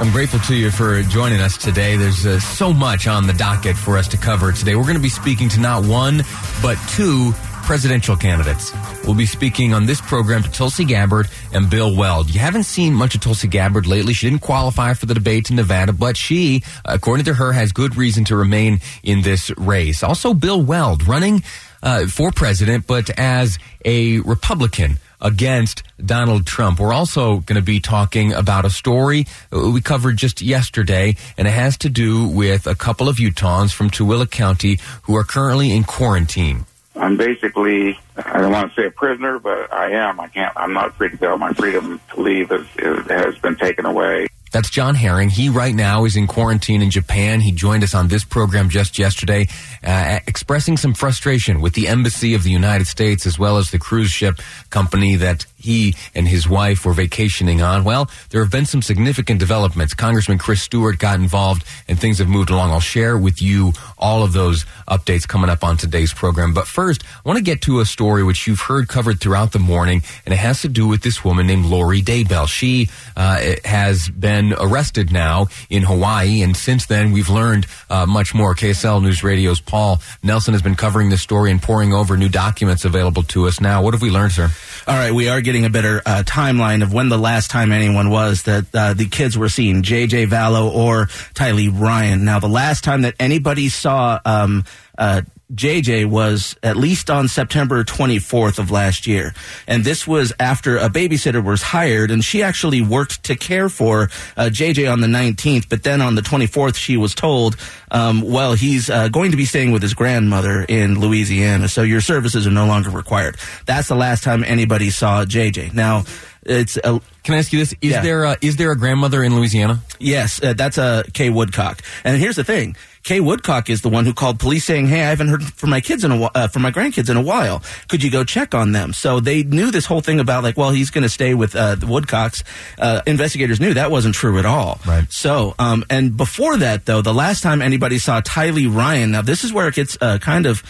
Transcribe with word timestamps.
I'm 0.00 0.12
grateful 0.12 0.38
to 0.38 0.54
you 0.54 0.70
for 0.70 1.02
joining 1.02 1.40
us 1.40 1.56
today. 1.56 1.96
There's 1.96 2.24
uh, 2.24 2.38
so 2.38 2.72
much 2.72 3.08
on 3.08 3.26
the 3.26 3.32
docket 3.32 3.76
for 3.76 3.98
us 3.98 4.06
to 4.08 4.16
cover 4.16 4.52
today. 4.52 4.76
We're 4.76 4.84
going 4.84 4.94
to 4.94 5.02
be 5.02 5.08
speaking 5.08 5.48
to 5.48 5.60
not 5.60 5.84
one, 5.84 6.22
but 6.62 6.78
two 6.90 7.32
presidential 7.64 8.14
candidates. 8.14 8.72
We'll 9.04 9.16
be 9.16 9.26
speaking 9.26 9.74
on 9.74 9.86
this 9.86 10.00
program 10.00 10.44
to 10.44 10.50
Tulsi 10.52 10.84
Gabbard 10.84 11.28
and 11.52 11.68
Bill 11.68 11.96
Weld. 11.96 12.32
You 12.32 12.38
haven't 12.38 12.62
seen 12.62 12.94
much 12.94 13.16
of 13.16 13.22
Tulsi 13.22 13.48
Gabbard 13.48 13.88
lately. 13.88 14.14
She 14.14 14.30
didn't 14.30 14.42
qualify 14.42 14.94
for 14.94 15.06
the 15.06 15.14
debate 15.14 15.50
in 15.50 15.56
Nevada, 15.56 15.92
but 15.92 16.16
she, 16.16 16.62
according 16.84 17.24
to 17.24 17.34
her, 17.34 17.50
has 17.50 17.72
good 17.72 17.96
reason 17.96 18.24
to 18.26 18.36
remain 18.36 18.80
in 19.02 19.22
this 19.22 19.50
race. 19.58 20.04
Also, 20.04 20.32
Bill 20.32 20.62
Weld 20.62 21.08
running 21.08 21.42
uh, 21.82 22.06
for 22.06 22.30
president, 22.30 22.86
but 22.86 23.10
as 23.18 23.58
a 23.84 24.20
Republican 24.20 25.00
against 25.20 25.82
Donald 26.04 26.46
Trump. 26.46 26.80
We're 26.80 26.92
also 26.92 27.38
going 27.38 27.56
to 27.56 27.62
be 27.62 27.80
talking 27.80 28.32
about 28.32 28.64
a 28.64 28.70
story 28.70 29.26
we 29.50 29.80
covered 29.80 30.16
just 30.16 30.42
yesterday, 30.42 31.16
and 31.36 31.48
it 31.48 31.52
has 31.52 31.76
to 31.78 31.88
do 31.88 32.28
with 32.28 32.66
a 32.66 32.74
couple 32.74 33.08
of 33.08 33.16
Utahns 33.16 33.72
from 33.72 33.90
Tooele 33.90 34.30
County 34.30 34.78
who 35.02 35.16
are 35.16 35.24
currently 35.24 35.72
in 35.72 35.84
quarantine. 35.84 36.66
I'm 36.96 37.16
basically, 37.16 37.98
I 38.16 38.40
don't 38.40 38.50
want 38.50 38.74
to 38.74 38.80
say 38.80 38.86
a 38.86 38.90
prisoner, 38.90 39.38
but 39.38 39.72
I 39.72 39.92
am. 39.92 40.18
I 40.18 40.26
can't, 40.28 40.52
I'm 40.56 40.72
not 40.72 40.96
free 40.96 41.10
to 41.10 41.16
go. 41.16 41.36
My 41.36 41.52
freedom 41.52 42.00
to 42.12 42.20
leave 42.20 42.50
is, 42.50 42.66
is, 42.76 43.06
has 43.06 43.38
been 43.38 43.56
taken 43.56 43.86
away. 43.86 44.26
That's 44.52 44.70
John 44.70 44.94
Herring. 44.94 45.30
He 45.30 45.48
right 45.48 45.74
now 45.74 46.04
is 46.04 46.16
in 46.16 46.26
quarantine 46.26 46.82
in 46.82 46.90
Japan. 46.90 47.40
He 47.40 47.52
joined 47.52 47.84
us 47.84 47.94
on 47.94 48.08
this 48.08 48.24
program 48.24 48.68
just 48.68 48.98
yesterday, 48.98 49.48
uh, 49.84 50.20
expressing 50.26 50.76
some 50.76 50.94
frustration 50.94 51.60
with 51.60 51.74
the 51.74 51.88
embassy 51.88 52.34
of 52.34 52.42
the 52.42 52.50
United 52.50 52.86
States 52.86 53.26
as 53.26 53.38
well 53.38 53.58
as 53.58 53.70
the 53.70 53.78
cruise 53.78 54.10
ship 54.10 54.40
company 54.70 55.16
that 55.16 55.44
he 55.56 55.94
and 56.14 56.28
his 56.28 56.48
wife 56.48 56.86
were 56.86 56.92
vacationing 56.92 57.60
on. 57.60 57.84
Well, 57.84 58.10
there 58.30 58.42
have 58.42 58.50
been 58.50 58.66
some 58.66 58.82
significant 58.82 59.40
developments. 59.40 59.92
Congressman 59.94 60.38
Chris 60.38 60.62
Stewart 60.62 60.98
got 60.98 61.18
involved 61.18 61.64
and 61.88 61.98
things 61.98 62.18
have 62.18 62.28
moved 62.28 62.50
along. 62.50 62.70
I'll 62.70 62.80
share 62.80 63.18
with 63.18 63.42
you 63.42 63.72
all 63.98 64.22
of 64.22 64.32
those 64.32 64.64
updates 64.88 65.26
coming 65.26 65.50
up 65.50 65.64
on 65.64 65.76
today's 65.76 66.14
program. 66.14 66.54
But 66.54 66.66
first, 66.66 67.04
I 67.04 67.28
want 67.28 67.38
to 67.38 67.44
get 67.44 67.60
to 67.62 67.80
a 67.80 67.84
story 67.84 68.22
which 68.22 68.46
you've 68.46 68.60
heard 68.60 68.88
covered 68.88 69.20
throughout 69.20 69.52
the 69.52 69.58
morning, 69.58 70.02
and 70.24 70.32
it 70.32 70.38
has 70.38 70.62
to 70.62 70.68
do 70.68 70.86
with 70.86 71.02
this 71.02 71.24
woman 71.24 71.46
named 71.46 71.66
Lori 71.66 72.02
Daybell. 72.02 72.48
She 72.48 72.88
uh, 73.16 73.56
has 73.64 74.08
been 74.08 74.37
arrested 74.58 75.12
now 75.12 75.46
in 75.68 75.82
Hawaii, 75.82 76.42
and 76.42 76.56
since 76.56 76.86
then 76.86 77.12
we've 77.12 77.28
learned 77.28 77.66
uh, 77.90 78.06
much 78.06 78.34
more. 78.34 78.54
KSL 78.54 79.02
News 79.02 79.22
Radio's 79.22 79.60
Paul 79.60 80.00
Nelsen 80.22 80.52
has 80.52 80.62
been 80.62 80.74
covering 80.74 81.10
this 81.10 81.22
story 81.22 81.50
and 81.50 81.62
pouring 81.62 81.92
over 81.92 82.16
new 82.16 82.28
documents 82.28 82.84
available 82.84 83.22
to 83.24 83.46
us 83.46 83.60
now. 83.60 83.82
What 83.82 83.94
have 83.94 84.02
we 84.02 84.10
learned, 84.10 84.32
sir? 84.32 84.50
All 84.86 84.94
right, 84.94 85.12
we 85.12 85.28
are 85.28 85.40
getting 85.40 85.64
a 85.64 85.70
better 85.70 86.02
uh, 86.04 86.22
timeline 86.26 86.82
of 86.82 86.92
when 86.92 87.08
the 87.08 87.18
last 87.18 87.50
time 87.50 87.72
anyone 87.72 88.10
was 88.10 88.44
that 88.44 88.66
uh, 88.74 88.94
the 88.94 89.08
kids 89.08 89.36
were 89.36 89.48
seen, 89.48 89.82
JJ 89.82 90.28
Vallow 90.28 90.70
or 90.72 91.06
Tylee 91.34 91.70
Ryan. 91.72 92.24
Now, 92.24 92.38
the 92.38 92.48
last 92.48 92.84
time 92.84 93.02
that 93.02 93.14
anybody 93.18 93.68
saw 93.68 94.18
um, 94.24 94.64
uh, 94.96 95.22
JJ 95.54 96.06
was 96.06 96.56
at 96.62 96.76
least 96.76 97.08
on 97.08 97.26
September 97.26 97.82
24th 97.82 98.58
of 98.58 98.70
last 98.70 99.06
year. 99.06 99.32
And 99.66 99.82
this 99.82 100.06
was 100.06 100.32
after 100.38 100.76
a 100.76 100.90
babysitter 100.90 101.42
was 101.42 101.62
hired 101.62 102.10
and 102.10 102.22
she 102.22 102.42
actually 102.42 102.82
worked 102.82 103.24
to 103.24 103.36
care 103.36 103.70
for 103.70 104.10
uh, 104.36 104.50
JJ 104.52 104.92
on 104.92 105.00
the 105.00 105.06
19th. 105.06 105.68
But 105.68 105.84
then 105.84 106.02
on 106.02 106.16
the 106.16 106.22
24th, 106.22 106.76
she 106.76 106.98
was 106.98 107.14
told, 107.14 107.56
um, 107.90 108.20
well, 108.20 108.52
he's 108.52 108.90
uh, 108.90 109.08
going 109.08 109.30
to 109.30 109.38
be 109.38 109.46
staying 109.46 109.72
with 109.72 109.80
his 109.80 109.94
grandmother 109.94 110.66
in 110.68 111.00
Louisiana. 111.00 111.68
So 111.68 111.82
your 111.82 112.02
services 112.02 112.46
are 112.46 112.50
no 112.50 112.66
longer 112.66 112.90
required. 112.90 113.36
That's 113.64 113.88
the 113.88 113.96
last 113.96 114.24
time 114.24 114.44
anybody 114.44 114.90
saw 114.90 115.24
JJ. 115.24 115.72
Now, 115.72 116.04
it's 116.48 116.76
a, 116.78 117.00
Can 117.24 117.34
I 117.34 117.38
ask 117.38 117.52
you 117.52 117.58
this? 117.58 117.74
Is 117.82 117.92
Yeah. 117.92 118.02
there 118.02 118.24
a, 118.24 118.36
is 118.40 118.56
there 118.56 118.72
a 118.72 118.76
grandmother 118.76 119.22
in 119.22 119.36
Louisiana? 119.36 119.80
Yes, 119.98 120.42
uh, 120.42 120.54
that's 120.54 120.78
a 120.78 121.04
Kay 121.12 121.28
Woodcock. 121.30 121.82
And 122.04 122.16
here's 122.18 122.36
the 122.36 122.44
thing: 122.44 122.74
Kay 123.02 123.20
Woodcock 123.20 123.68
is 123.68 123.82
the 123.82 123.88
one 123.90 124.06
who 124.06 124.14
called 124.14 124.38
police 124.40 124.64
saying, 124.64 124.86
"Hey, 124.86 125.02
I 125.04 125.10
haven't 125.10 125.28
heard 125.28 125.42
from 125.44 125.70
my 125.70 125.80
kids 125.80 126.04
in 126.04 126.10
a 126.12 126.22
uh, 126.34 126.48
from 126.48 126.62
my 126.62 126.70
grandkids 126.70 127.10
in 127.10 127.16
a 127.16 127.22
while. 127.22 127.62
Could 127.88 128.02
you 128.02 128.10
go 128.10 128.24
check 128.24 128.54
on 128.54 128.72
them?" 128.72 128.92
So 128.94 129.20
they 129.20 129.42
knew 129.42 129.70
this 129.70 129.84
whole 129.86 130.00
thing 130.00 130.20
about 130.20 130.42
like, 130.42 130.56
well, 130.56 130.70
he's 130.70 130.90
going 130.90 131.02
to 131.02 131.08
stay 131.10 131.34
with 131.34 131.54
uh, 131.54 131.74
the 131.74 131.86
Woodcocks. 131.86 132.42
Uh, 132.78 133.02
investigators 133.06 133.60
knew 133.60 133.74
that 133.74 133.90
wasn't 133.90 134.14
true 134.14 134.38
at 134.38 134.46
all. 134.46 134.80
Right. 134.86 135.04
So, 135.12 135.54
um, 135.58 135.84
and 135.90 136.16
before 136.16 136.56
that, 136.58 136.86
though, 136.86 137.02
the 137.02 137.14
last 137.14 137.42
time 137.42 137.60
anybody 137.60 137.98
saw 137.98 138.20
Tylee 138.22 138.74
Ryan, 138.74 139.10
now 139.10 139.22
this 139.22 139.44
is 139.44 139.52
where 139.52 139.68
it 139.68 139.74
gets 139.74 139.98
uh, 140.00 140.18
kind 140.18 140.46
of. 140.46 140.62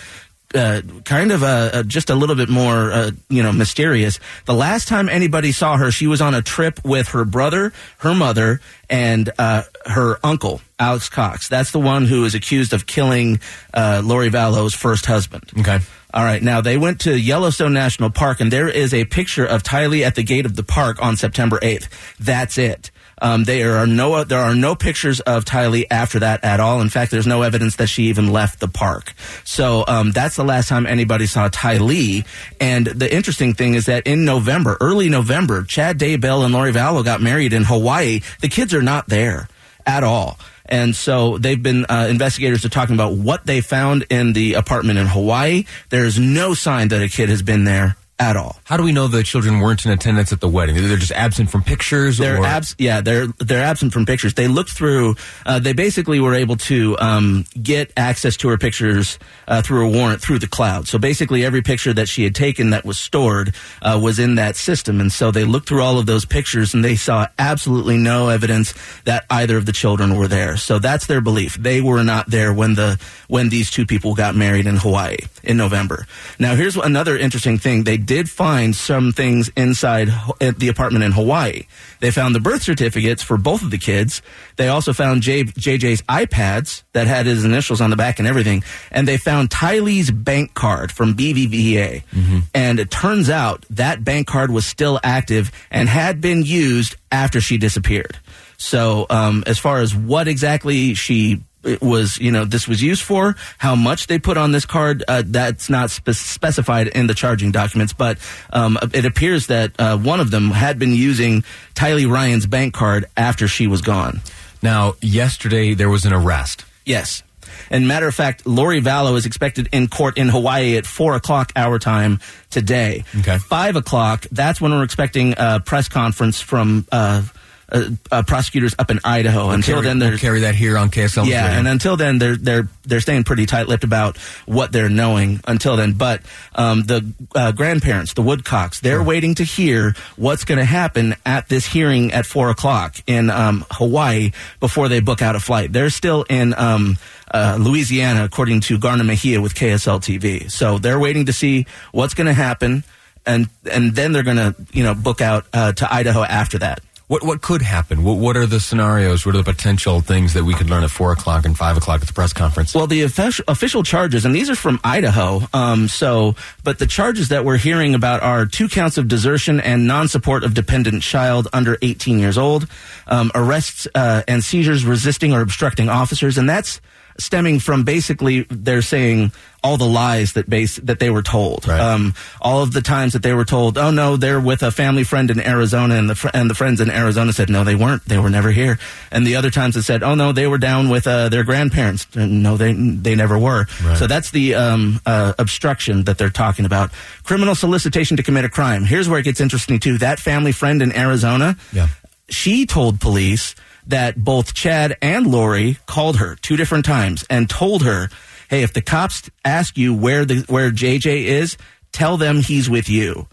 Uh, 0.54 0.80
kind 1.04 1.30
of 1.30 1.42
uh, 1.42 1.70
uh, 1.74 1.82
just 1.82 2.08
a 2.08 2.14
little 2.14 2.34
bit 2.34 2.48
more, 2.48 2.90
uh, 2.90 3.10
you 3.28 3.42
know, 3.42 3.52
mysterious. 3.52 4.18
The 4.46 4.54
last 4.54 4.88
time 4.88 5.10
anybody 5.10 5.52
saw 5.52 5.76
her, 5.76 5.90
she 5.90 6.06
was 6.06 6.22
on 6.22 6.34
a 6.34 6.40
trip 6.40 6.82
with 6.86 7.08
her 7.08 7.26
brother, 7.26 7.74
her 7.98 8.14
mother, 8.14 8.62
and 8.88 9.28
uh, 9.38 9.64
her 9.84 10.18
uncle, 10.24 10.62
Alex 10.78 11.10
Cox. 11.10 11.48
That's 11.48 11.70
the 11.72 11.80
one 11.80 12.06
who 12.06 12.24
is 12.24 12.34
accused 12.34 12.72
of 12.72 12.86
killing 12.86 13.40
uh, 13.74 14.00
Lori 14.02 14.30
Vallow's 14.30 14.72
first 14.72 15.04
husband. 15.04 15.50
Okay. 15.58 15.80
All 16.14 16.24
right. 16.24 16.42
Now 16.42 16.62
they 16.62 16.78
went 16.78 17.00
to 17.00 17.14
Yellowstone 17.18 17.74
National 17.74 18.08
Park, 18.08 18.40
and 18.40 18.50
there 18.50 18.68
is 18.68 18.94
a 18.94 19.04
picture 19.04 19.44
of 19.44 19.62
Tylee 19.62 20.02
at 20.02 20.14
the 20.14 20.22
gate 20.22 20.46
of 20.46 20.56
the 20.56 20.62
park 20.62 21.02
on 21.02 21.18
September 21.18 21.58
8th. 21.58 21.88
That's 22.18 22.56
it. 22.56 22.90
Um, 23.20 23.44
there 23.44 23.78
are 23.78 23.86
no 23.86 24.24
there 24.24 24.40
are 24.40 24.54
no 24.54 24.74
pictures 24.74 25.20
of 25.20 25.44
Tylee 25.44 25.86
after 25.90 26.20
that 26.20 26.44
at 26.44 26.60
all. 26.60 26.80
In 26.80 26.88
fact, 26.88 27.10
there's 27.10 27.26
no 27.26 27.42
evidence 27.42 27.76
that 27.76 27.88
she 27.88 28.04
even 28.04 28.32
left 28.32 28.60
the 28.60 28.68
park. 28.68 29.14
So 29.44 29.84
um, 29.86 30.12
that's 30.12 30.36
the 30.36 30.44
last 30.44 30.68
time 30.68 30.86
anybody 30.86 31.26
saw 31.26 31.48
Tylee. 31.48 32.24
And 32.60 32.86
the 32.86 33.12
interesting 33.12 33.54
thing 33.54 33.74
is 33.74 33.86
that 33.86 34.06
in 34.06 34.24
November, 34.24 34.76
early 34.80 35.08
November, 35.08 35.64
Chad 35.64 35.98
Daybell 35.98 36.44
and 36.44 36.54
Lori 36.54 36.72
Vallow 36.72 37.04
got 37.04 37.20
married 37.20 37.52
in 37.52 37.64
Hawaii. 37.64 38.20
The 38.40 38.48
kids 38.48 38.74
are 38.74 38.82
not 38.82 39.08
there 39.08 39.48
at 39.86 40.04
all. 40.04 40.38
And 40.68 40.94
so 40.94 41.38
they've 41.38 41.62
been, 41.62 41.86
uh, 41.86 42.08
investigators 42.10 42.64
are 42.64 42.68
talking 42.68 42.94
about 42.94 43.14
what 43.14 43.46
they 43.46 43.62
found 43.62 44.04
in 44.10 44.34
the 44.34 44.54
apartment 44.54 44.98
in 44.98 45.06
Hawaii. 45.06 45.64
There's 45.88 46.18
no 46.18 46.52
sign 46.52 46.88
that 46.88 47.00
a 47.00 47.08
kid 47.08 47.30
has 47.30 47.40
been 47.40 47.64
there 47.64 47.96
at 48.18 48.36
all. 48.36 48.56
How 48.64 48.76
do 48.76 48.82
we 48.82 48.92
know 48.92 49.06
the 49.06 49.22
children 49.22 49.60
weren't 49.60 49.84
in 49.84 49.92
attendance 49.92 50.32
at 50.32 50.40
the 50.40 50.48
wedding? 50.48 50.74
They're 50.74 50.96
just 50.96 51.12
absent 51.12 51.50
from 51.50 51.62
pictures. 51.62 52.18
They're 52.18 52.40
or? 52.40 52.46
abs- 52.46 52.74
yeah, 52.78 53.00
they're 53.00 53.28
they're 53.38 53.64
absent 53.64 53.92
from 53.92 54.06
pictures. 54.06 54.34
They 54.34 54.48
looked 54.48 54.70
through. 54.70 55.16
Uh, 55.46 55.58
they 55.58 55.72
basically 55.72 56.20
were 56.20 56.34
able 56.34 56.56
to 56.56 56.98
um, 56.98 57.44
get 57.60 57.92
access 57.96 58.36
to 58.38 58.48
her 58.48 58.58
pictures 58.58 59.18
uh, 59.46 59.62
through 59.62 59.86
a 59.86 59.90
warrant 59.90 60.20
through 60.20 60.40
the 60.40 60.48
cloud. 60.48 60.88
So 60.88 60.98
basically, 60.98 61.44
every 61.44 61.62
picture 61.62 61.92
that 61.92 62.08
she 62.08 62.24
had 62.24 62.34
taken 62.34 62.70
that 62.70 62.84
was 62.84 62.98
stored 62.98 63.54
uh, 63.82 63.98
was 64.02 64.18
in 64.18 64.34
that 64.34 64.56
system, 64.56 65.00
and 65.00 65.12
so 65.12 65.30
they 65.30 65.44
looked 65.44 65.68
through 65.68 65.82
all 65.82 65.98
of 65.98 66.06
those 66.06 66.24
pictures 66.24 66.74
and 66.74 66.84
they 66.84 66.96
saw 66.96 67.26
absolutely 67.38 67.96
no 67.96 68.28
evidence 68.28 68.74
that 69.04 69.24
either 69.30 69.56
of 69.56 69.66
the 69.66 69.72
children 69.72 70.16
were 70.16 70.28
there. 70.28 70.56
So 70.56 70.78
that's 70.78 71.06
their 71.06 71.20
belief. 71.20 71.54
They 71.54 71.80
were 71.80 72.02
not 72.02 72.28
there 72.30 72.52
when 72.52 72.74
the 72.74 73.00
when 73.28 73.48
these 73.48 73.70
two 73.70 73.86
people 73.86 74.14
got 74.14 74.34
married 74.34 74.66
in 74.66 74.76
Hawaii 74.76 75.18
in 75.44 75.56
November. 75.56 76.06
Now, 76.38 76.54
here's 76.56 76.76
another 76.76 77.16
interesting 77.16 77.58
thing. 77.58 77.84
They 77.84 77.96
did 78.08 78.28
find 78.30 78.74
some 78.74 79.12
things 79.12 79.50
inside 79.54 80.08
at 80.40 80.58
the 80.58 80.68
apartment 80.68 81.04
in 81.04 81.12
Hawaii. 81.12 81.64
They 82.00 82.10
found 82.10 82.34
the 82.34 82.40
birth 82.40 82.62
certificates 82.62 83.22
for 83.22 83.36
both 83.36 83.62
of 83.62 83.70
the 83.70 83.76
kids. 83.76 84.22
They 84.56 84.68
also 84.68 84.94
found 84.94 85.20
J- 85.20 85.44
JJ's 85.44 86.00
iPads 86.02 86.84
that 86.94 87.06
had 87.06 87.26
his 87.26 87.44
initials 87.44 87.82
on 87.82 87.90
the 87.90 87.96
back 87.96 88.18
and 88.18 88.26
everything. 88.26 88.64
And 88.90 89.06
they 89.06 89.18
found 89.18 89.50
Tylee's 89.50 90.10
bank 90.10 90.54
card 90.54 90.90
from 90.90 91.14
BBVA. 91.14 92.02
Mm-hmm. 92.04 92.38
And 92.54 92.80
it 92.80 92.90
turns 92.90 93.28
out 93.28 93.66
that 93.70 94.02
bank 94.02 94.26
card 94.26 94.50
was 94.50 94.64
still 94.64 94.98
active 95.04 95.52
and 95.70 95.86
had 95.86 96.22
been 96.22 96.42
used 96.42 96.96
after 97.12 97.42
she 97.42 97.58
disappeared. 97.58 98.18
So, 98.56 99.06
um, 99.10 99.44
as 99.46 99.58
far 99.58 99.80
as 99.80 99.94
what 99.94 100.26
exactly 100.28 100.94
she 100.94 101.42
it 101.64 101.80
was, 101.82 102.18
you 102.18 102.30
know, 102.30 102.44
this 102.44 102.68
was 102.68 102.82
used 102.82 103.02
for, 103.02 103.34
how 103.58 103.74
much 103.74 104.06
they 104.06 104.18
put 104.18 104.36
on 104.36 104.52
this 104.52 104.64
card, 104.64 105.02
uh, 105.08 105.22
that's 105.26 105.68
not 105.68 105.90
spe- 105.90 106.10
specified 106.10 106.88
in 106.88 107.06
the 107.06 107.14
charging 107.14 107.50
documents, 107.50 107.92
but 107.92 108.18
um, 108.52 108.78
it 108.94 109.04
appears 109.04 109.48
that 109.48 109.72
uh, 109.78 109.98
one 109.98 110.20
of 110.20 110.30
them 110.30 110.50
had 110.50 110.78
been 110.78 110.94
using 110.94 111.42
Tylee 111.74 112.10
Ryan's 112.10 112.46
bank 112.46 112.74
card 112.74 113.06
after 113.16 113.48
she 113.48 113.66
was 113.66 113.82
gone. 113.82 114.20
Now, 114.62 114.94
yesterday 115.00 115.74
there 115.74 115.90
was 115.90 116.04
an 116.04 116.12
arrest. 116.12 116.64
Yes. 116.84 117.22
And 117.70 117.88
matter 117.88 118.06
of 118.06 118.14
fact, 118.14 118.46
Lori 118.46 118.80
Vallow 118.80 119.16
is 119.16 119.26
expected 119.26 119.68
in 119.72 119.88
court 119.88 120.16
in 120.16 120.28
Hawaii 120.28 120.76
at 120.76 120.86
four 120.86 121.14
o'clock 121.14 121.52
our 121.56 121.78
time 121.78 122.20
today. 122.50 123.04
Okay. 123.18 123.38
Five 123.38 123.76
o'clock, 123.76 124.26
that's 124.30 124.60
when 124.60 124.70
we're 124.70 124.84
expecting 124.84 125.34
a 125.36 125.60
press 125.60 125.88
conference 125.88 126.40
from 126.40 126.86
uh, 126.92 127.22
uh, 127.70 127.90
uh, 128.10 128.22
prosecutors 128.22 128.74
up 128.78 128.90
in 128.90 129.00
Idaho. 129.04 129.46
We'll 129.46 129.50
until 129.50 129.74
carry, 129.76 129.86
then, 129.86 129.98
they're 129.98 130.10
we'll 130.10 130.18
carry 130.18 130.40
that 130.40 130.54
here 130.54 130.78
on 130.78 130.90
KSL. 130.90 131.26
yeah, 131.26 131.44
Radio. 131.44 131.58
and 131.58 131.68
until 131.68 131.96
then, 131.96 132.18
they're 132.18 132.36
they're 132.36 132.68
they're 132.84 133.00
staying 133.00 133.24
pretty 133.24 133.46
tight-lipped 133.46 133.84
about 133.84 134.16
what 134.46 134.72
they're 134.72 134.88
knowing 134.88 135.40
until 135.46 135.76
then. 135.76 135.92
But 135.92 136.22
um, 136.54 136.82
the 136.84 137.12
uh, 137.34 137.52
grandparents, 137.52 138.14
the 138.14 138.22
Woodcocks, 138.22 138.80
they're 138.80 139.02
waiting 139.02 139.34
to 139.36 139.44
hear 139.44 139.94
what's 140.16 140.44
going 140.44 140.58
to 140.58 140.64
happen 140.64 141.14
at 141.26 141.48
this 141.48 141.66
hearing 141.66 142.12
at 142.12 142.24
four 142.24 142.50
o'clock 142.50 142.96
in 143.06 143.28
um, 143.30 143.64
Hawaii 143.72 144.32
before 144.60 144.88
they 144.88 145.00
book 145.00 145.20
out 145.20 145.36
a 145.36 145.40
flight. 145.40 145.72
They're 145.72 145.90
still 145.90 146.24
in. 146.28 146.54
Um, 146.54 146.98
uh, 147.30 147.58
Louisiana, 147.60 148.24
according 148.24 148.60
to 148.60 148.78
Garna 148.78 149.04
Mejia 149.04 149.38
with 149.42 149.54
KSL 149.54 150.00
TV. 150.00 150.50
So 150.50 150.78
they're 150.78 150.98
waiting 150.98 151.26
to 151.26 151.32
see 151.34 151.66
what's 151.92 152.14
going 152.14 152.26
to 152.26 152.32
happen, 152.32 152.84
and 153.26 153.50
and 153.70 153.94
then 153.94 154.12
they're 154.12 154.22
going 154.22 154.38
to 154.38 154.54
you 154.72 154.82
know 154.82 154.94
book 154.94 155.20
out 155.20 155.46
uh, 155.52 155.72
to 155.72 155.92
Idaho 155.92 156.22
after 156.22 156.58
that. 156.60 156.80
What 157.08 157.24
what 157.24 157.40
could 157.40 157.62
happen? 157.62 158.04
What, 158.04 158.18
what 158.18 158.36
are 158.36 158.44
the 158.44 158.60
scenarios? 158.60 159.24
What 159.24 159.34
are 159.34 159.38
the 159.38 159.50
potential 159.52 160.02
things 160.02 160.34
that 160.34 160.44
we 160.44 160.52
could 160.52 160.68
learn 160.68 160.84
at 160.84 160.90
four 160.90 161.10
o'clock 161.10 161.46
and 161.46 161.56
five 161.56 161.78
o'clock 161.78 162.02
at 162.02 162.06
the 162.06 162.12
press 162.12 162.34
conference? 162.34 162.74
Well, 162.74 162.86
the 162.86 163.00
official, 163.02 163.82
charges, 163.82 164.26
and 164.26 164.34
these 164.34 164.50
are 164.50 164.54
from 164.54 164.78
Idaho. 164.84 165.40
Um, 165.54 165.88
so, 165.88 166.36
but 166.64 166.78
the 166.78 166.86
charges 166.86 167.30
that 167.30 167.46
we're 167.46 167.56
hearing 167.56 167.94
about 167.94 168.22
are 168.22 168.44
two 168.44 168.68
counts 168.68 168.98
of 168.98 169.08
desertion 169.08 169.58
and 169.58 169.86
non-support 169.86 170.44
of 170.44 170.52
dependent 170.52 171.02
child 171.02 171.48
under 171.54 171.78
18 171.80 172.18
years 172.18 172.36
old, 172.36 172.68
um, 173.06 173.32
arrests 173.34 173.88
uh, 173.94 174.22
and 174.28 174.44
seizures 174.44 174.84
resisting 174.84 175.32
or 175.32 175.40
obstructing 175.40 175.88
officers, 175.88 176.36
and 176.36 176.46
that's 176.46 176.78
stemming 177.18 177.58
from 177.58 177.84
basically 177.84 178.42
they're 178.50 178.82
saying 178.82 179.32
all 179.68 179.76
the 179.76 179.84
lies 179.86 180.32
that 180.32 180.48
base 180.48 180.76
that 180.76 180.98
they 180.98 181.10
were 181.10 181.22
told. 181.22 181.68
Right. 181.68 181.80
Um, 181.80 182.14
all 182.40 182.62
of 182.62 182.72
the 182.72 182.80
times 182.80 183.12
that 183.12 183.22
they 183.22 183.34
were 183.34 183.44
told, 183.44 183.76
"Oh 183.76 183.90
no, 183.90 184.16
they're 184.16 184.40
with 184.40 184.62
a 184.62 184.70
family 184.70 185.04
friend 185.04 185.30
in 185.30 185.40
Arizona," 185.40 185.94
and 185.96 186.08
the 186.08 186.14
fr- 186.14 186.30
and 186.32 186.48
the 186.48 186.54
friends 186.54 186.80
in 186.80 186.90
Arizona 186.90 187.32
said, 187.32 187.50
"No, 187.50 187.64
they 187.64 187.74
weren't. 187.74 188.02
They 188.08 188.18
were 188.18 188.30
never 188.30 188.50
here." 188.50 188.78
And 189.12 189.26
the 189.26 189.36
other 189.36 189.50
times 189.50 189.76
it 189.76 189.82
said, 189.82 190.02
"Oh 190.02 190.14
no, 190.14 190.32
they 190.32 190.46
were 190.46 190.58
down 190.58 190.88
with 190.88 191.06
uh, 191.06 191.28
their 191.28 191.44
grandparents." 191.44 192.06
And 192.14 192.42
no, 192.42 192.56
they 192.56 192.72
they 192.72 193.14
never 193.14 193.38
were. 193.38 193.66
Right. 193.84 193.98
So 193.98 194.06
that's 194.06 194.30
the 194.30 194.54
um, 194.54 195.00
uh, 195.04 195.34
obstruction 195.38 196.04
that 196.04 196.16
they're 196.18 196.30
talking 196.30 196.64
about. 196.64 196.90
Criminal 197.24 197.54
solicitation 197.54 198.16
to 198.16 198.22
commit 198.22 198.44
a 198.46 198.48
crime. 198.48 198.84
Here's 198.84 199.08
where 199.08 199.18
it 199.20 199.24
gets 199.24 199.40
interesting 199.40 199.78
too. 199.80 199.98
That 199.98 200.18
family 200.18 200.52
friend 200.52 200.80
in 200.82 200.96
Arizona, 200.96 201.56
Yeah. 201.72 201.88
she 202.30 202.64
told 202.66 203.00
police 203.00 203.54
that 203.86 204.16
both 204.22 204.52
Chad 204.54 204.96
and 205.02 205.26
Lori 205.26 205.76
called 205.86 206.16
her 206.18 206.36
two 206.36 206.56
different 206.56 206.84
times 206.84 207.24
and 207.30 207.48
told 207.50 207.82
her, 207.84 208.10
"Hey, 208.48 208.62
if 208.62 208.72
the 208.72 208.82
cops 208.82 209.30
ask 209.44 209.76
you 209.76 209.94
where 209.94 210.24
the 210.24 210.44
where 210.48 210.70
JJ 210.70 211.24
is, 211.24 211.56
tell 211.92 212.16
them 212.16 212.40
he's 212.40 212.68
with 212.68 212.88
you." 212.88 213.26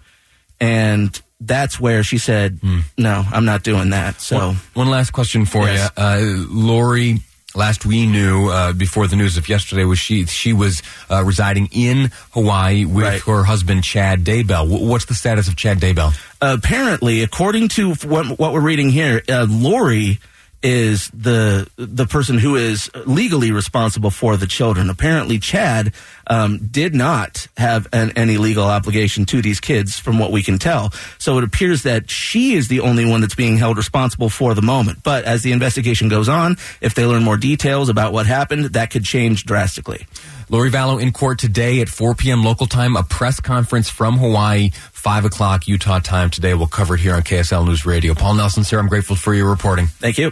And 0.59 1.19
that's 1.41 1.79
where 1.79 2.03
she 2.03 2.17
said, 2.17 2.59
"No, 2.97 3.25
I'm 3.31 3.45
not 3.45 3.63
doing 3.63 3.89
that." 3.91 4.21
So 4.21 4.37
One, 4.37 4.55
one 4.73 4.87
last 4.89 5.11
question 5.11 5.45
for 5.45 5.65
Yes. 5.67 5.91
you, 5.97 6.03
uh, 6.03 6.19
Lori. 6.49 7.21
Last 7.57 7.85
we 7.85 8.05
knew 8.05 8.49
uh, 8.49 8.73
before 8.73 9.07
the 9.07 9.15
news 9.15 9.37
of 9.37 9.47
yesterday 9.47 9.85
was 9.85 9.97
she 9.97 10.25
she 10.25 10.51
was 10.51 10.83
uh, 11.09 11.23
residing 11.23 11.69
in 11.71 12.11
Hawaii 12.31 12.83
with 12.83 13.05
Right. 13.05 13.21
her 13.21 13.45
husband 13.45 13.81
Chad 13.85 14.25
Daybell. 14.25 14.67
W- 14.69 14.85
what's 14.85 15.05
the 15.05 15.13
status 15.13 15.47
of 15.47 15.55
Chad 15.55 15.79
Daybell? 15.79 16.13
apparently, 16.41 17.21
according 17.23 17.69
to 17.69 17.93
what, 17.95 18.37
what 18.39 18.51
we're 18.51 18.59
reading 18.59 18.89
here, 18.89 19.21
uh, 19.29 19.45
Lori 19.49 20.19
is 20.65 21.09
the 21.11 21.69
the 21.75 22.07
person 22.07 22.39
who 22.39 22.55
is 22.55 22.89
legally 23.05 23.51
responsible 23.51 24.09
for 24.09 24.35
the 24.35 24.47
children. 24.47 24.89
Apparently, 24.89 25.37
Chad 25.37 25.93
um, 26.25 26.57
did 26.57 26.95
not 26.95 27.47
have 27.55 27.87
an, 27.93 28.11
any 28.15 28.37
legal 28.37 28.65
obligation 28.65 29.25
to 29.25 29.43
these 29.43 29.59
kids, 29.59 29.99
from 29.99 30.17
what 30.17 30.31
we 30.31 30.41
can 30.41 30.57
tell. 30.57 30.91
So 31.19 31.37
it 31.37 31.43
appears 31.43 31.83
that 31.83 32.09
she 32.09 32.55
is 32.55 32.67
the 32.67 32.79
only 32.79 33.05
one 33.05 33.21
that's 33.21 33.35
being 33.35 33.57
held 33.57 33.77
responsible 33.77 34.29
for 34.29 34.55
the 34.55 34.63
moment. 34.63 35.03
But 35.03 35.23
as 35.25 35.43
the 35.43 35.51
investigation 35.51 36.09
goes 36.09 36.27
on, 36.27 36.57
if 36.81 36.95
they 36.95 37.05
learn 37.05 37.23
more 37.23 37.37
details 37.37 37.87
about 37.87 38.11
what 38.11 38.25
happened, 38.25 38.65
that 38.73 38.89
could 38.89 39.03
change 39.03 39.45
drastically. 39.45 40.07
Lori 40.49 40.69
Vallow 40.69 41.01
in 41.01 41.11
court 41.11 41.39
today 41.39 41.81
at 41.81 41.89
4 41.89 42.15
p.m. 42.15 42.43
local 42.43 42.67
time. 42.67 42.95
A 42.95 43.03
press 43.03 43.39
conference 43.39 43.89
from 43.89 44.17
Hawaii, 44.17 44.71
5 45.05 45.25
o'clock 45.25 45.67
Utah 45.67 45.99
time 45.99 46.31
today. 46.31 46.55
We'll 46.55 46.65
cover 46.65 46.95
it 46.95 46.99
here 46.99 47.13
on 47.13 47.21
KSL 47.21 47.63
News 47.67 47.85
Radio. 47.85 48.15
Paul 48.15 48.33
Nelsen, 48.33 48.63
sir, 48.63 48.79
I'm 48.79 48.87
grateful 48.87 49.15
for 49.15 49.35
your 49.35 49.47
reporting. 49.47 49.85
Thank 49.85 50.17
you. 50.17 50.31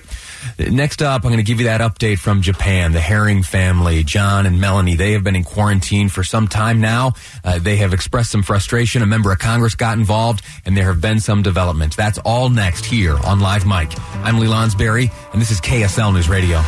Next 0.58 1.04
up, 1.04 1.24
I'm 1.24 1.30
going 1.30 1.38
to 1.38 1.44
give 1.44 1.60
you 1.60 1.68
that 1.68 1.80
update 1.80 2.18
from 2.18 2.42
Japan. 2.42 2.92
The 2.92 3.00
Herring 3.00 3.44
family, 3.44 4.04
John 4.04 4.48
and 4.48 4.60
Melanie, 4.60 4.96
they 4.96 5.12
have 5.12 5.24
been 5.24 5.36
in 5.36 5.44
quarantine 5.44 6.10
for 6.10 6.24
some 6.24 6.48
time 6.48 6.82
now. 6.82 7.12
Uh, 7.44 7.60
they 7.60 7.76
have 7.76 7.94
expressed 7.94 8.32
some 8.32 8.42
frustration. 8.42 9.04
A 9.04 9.06
member 9.06 9.32
of 9.32 9.38
Congress 9.38 9.76
got 9.76 10.00
involved, 10.00 10.44
and 10.66 10.76
there 10.76 10.86
have 10.86 11.00
been 11.00 11.20
some 11.20 11.44
developments. 11.44 11.96
That's 11.96 12.18
all 12.26 12.50
next 12.50 12.84
here 12.84 13.16
on 13.16 13.42
Live 13.42 13.68
Mic. 13.68 13.92
I'm 14.26 14.40
Lee 14.40 14.48
Lonsberry, 14.48 15.12
and 15.34 15.40
this 15.40 15.52
is 15.52 15.62
KSL 15.62 16.16
News 16.16 16.30
Radio. 16.30 16.64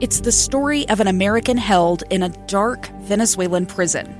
It's 0.00 0.20
the 0.20 0.30
story 0.30 0.88
of 0.88 1.00
an 1.00 1.08
American 1.08 1.56
held 1.56 2.04
in 2.10 2.22
a 2.22 2.28
dark 2.46 2.86
Venezuelan 3.00 3.66
prison. 3.66 4.19